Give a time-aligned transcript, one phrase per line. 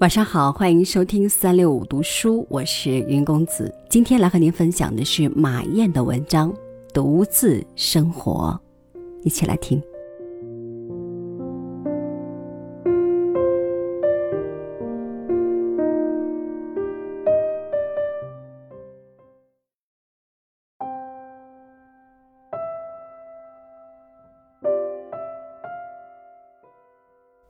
[0.00, 3.74] 晚上好，欢迎收听三六五读书，我是云公子。
[3.90, 6.52] 今天来和您分享的是马燕的文章
[6.94, 8.56] 《独自生活》，
[9.24, 9.82] 一起来听。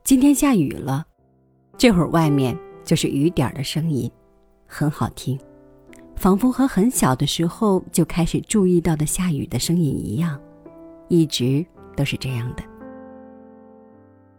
[0.08, 1.04] 今天下雨了。
[1.76, 4.10] 这会儿外面就是雨点的声音，
[4.66, 5.38] 很好听，
[6.16, 10.40] 仿佛和很小的时候就开始注意到的下雨的声音一样，
[11.08, 11.62] 一直
[11.94, 12.62] 都是这样的。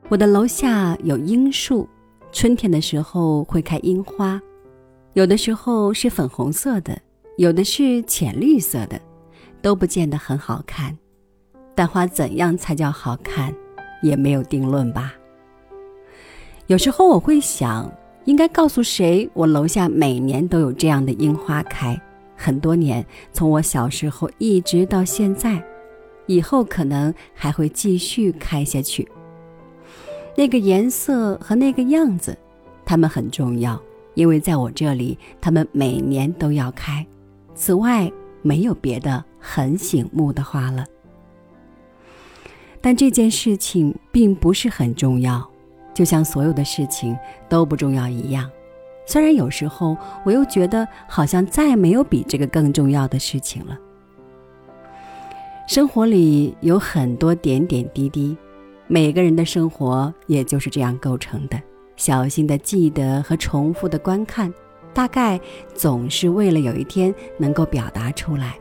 [0.08, 1.88] 我的楼下有樱树，
[2.32, 4.42] 春天的时候会开樱花，
[5.14, 7.00] 有的时候是粉红色的，
[7.38, 9.00] 有的是浅绿色的，
[9.62, 10.98] 都不见得很好看。
[11.76, 13.54] 但花怎样才叫好看，
[14.02, 15.14] 也没有定论吧。
[16.70, 17.92] 有时候我会想，
[18.26, 22.00] 应该告诉谁，我楼下每年都有这样的樱花开，
[22.36, 23.04] 很多年，
[23.34, 25.60] 从我小时候一直到现在，
[26.28, 29.10] 以后可能还会继续开下去。
[30.38, 32.38] 那个颜色和那个样子，
[32.86, 33.82] 它们很重要，
[34.14, 37.04] 因为在我这里，它们每年都要开。
[37.56, 38.12] 此外，
[38.44, 40.86] 没有别的很醒目的花了。
[42.80, 45.49] 但这件事情并不是很重要。
[46.00, 47.14] 就像所有的事情
[47.50, 48.50] 都不重要一样，
[49.06, 53.78] 虽然有时候我又觉得好像再没有比这个更重要的事情了。
[55.68, 58.38] 生活里有很多点点滴滴，
[58.88, 61.62] 每个人的生活也就是这样构成的。
[61.98, 64.54] 小心的记得和重复的观看，
[64.94, 65.38] 大概
[65.74, 68.58] 总是为了有一天能够表达出来。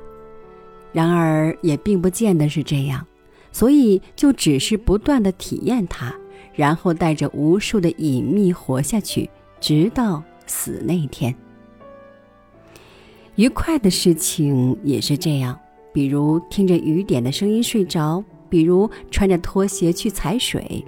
[0.92, 3.06] 然而也并不见得是这样，
[3.52, 6.12] 所以就只是不断的体验它。
[6.58, 9.30] 然后带着无数的隐秘活下去，
[9.60, 11.32] 直到死那天。
[13.36, 15.56] 愉快的事情也是这样，
[15.92, 20.84] 比如听着雨点的声音睡着，比如穿着拖鞋去踩水。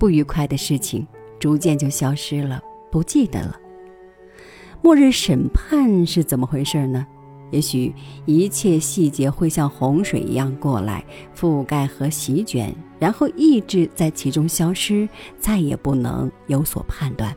[0.00, 1.06] 不愉快的事情
[1.38, 2.60] 逐渐就消失了，
[2.90, 3.56] 不记得了。
[4.82, 7.06] 末日审判是怎么回事呢？
[7.52, 11.04] 也许一切细节会像洪水一样过来，
[11.38, 15.08] 覆盖和席卷，然后意志在其中消失，
[15.38, 17.36] 再也不能有所判断。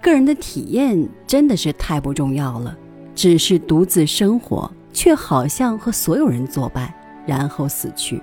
[0.00, 2.78] 个人的体验真的是太不重要了，
[3.14, 6.94] 只是独自生活，却好像和所有人作伴，
[7.26, 8.22] 然后死去。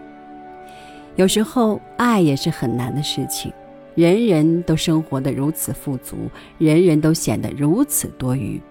[1.18, 3.52] 有时候，爱也是很难的事情，
[3.96, 6.16] 人人都生活得如此富足，
[6.58, 8.62] 人人都显得如此多余。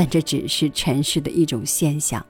[0.00, 2.24] 但这只是尘世的一种现象，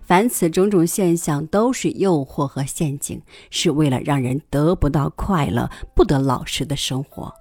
[0.00, 3.20] 凡此种种现象都是诱惑和陷阱，
[3.50, 7.34] 是为了让人得不到快乐，不得老实的生活。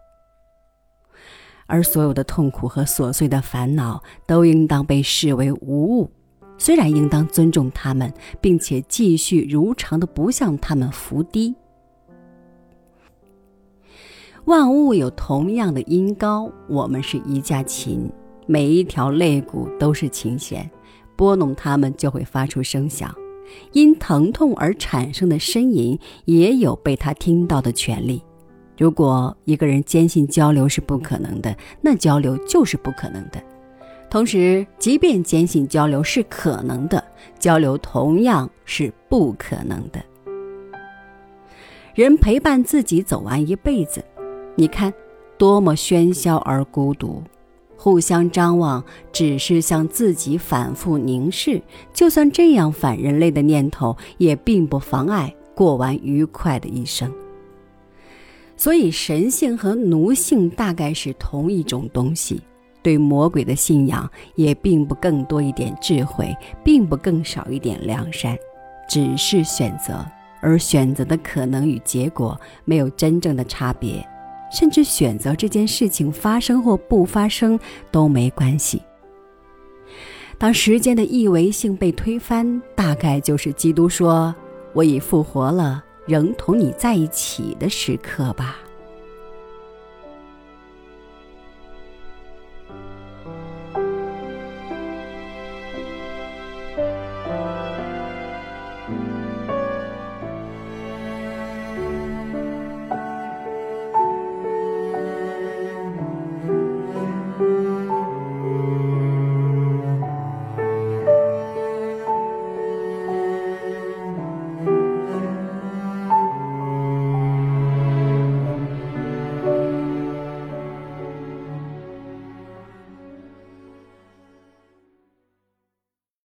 [1.67, 6.09] 而所有的痛苦和琐碎的烦恼都应当被视为无物，
[6.57, 11.53] 虽然应当尊重他们，并且继续如常的不向他们伏低。
[14.45, 18.11] 万物有同样的音高，我们是一架琴。
[18.45, 20.69] 每一条肋骨都是琴弦，
[21.15, 23.13] 拨弄它们就会发出声响。
[23.73, 28.21] 因疼痛而产生的呻吟也有被他听到的权利。
[28.77, 33.41] 如果一个人坚信交流是不可能的，那交流就是不可能的。
[34.09, 37.03] 同时，即便坚信交流是可能的，
[37.39, 40.03] 交流同样是不可能的。
[41.93, 44.03] 人陪伴自己走完一辈子，
[44.55, 44.91] 你看，
[45.37, 47.23] 多么喧嚣而孤独。
[47.77, 51.61] 互相张望，只是向自己反复凝视。
[51.93, 57.11] 就算这样反人类的念头，也并不妨碍过完愉快的一生。
[58.57, 62.41] 所以，神性和奴性大概是同一种东西。
[62.81, 66.31] 对魔鬼的信仰，也并不更多一点智慧，
[66.63, 68.37] 并不更少一点良善，
[68.87, 70.05] 只是选择，
[70.39, 74.07] 而选择的可能与结果没有真正的差别。
[74.55, 77.59] 甚至选择这件事情发生或不发生
[77.91, 78.81] 都没关系。
[80.37, 84.33] 当时间的一维性被推翻，大概就是基督说
[84.73, 88.57] “我已复活了，仍同你在一起”的时刻吧。